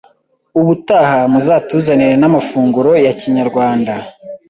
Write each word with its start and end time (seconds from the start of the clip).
ubutaha 0.59 1.17
muzatuzanire 1.31 2.15
namafunguro 2.21 2.91
yakinyarwanda 3.05 3.93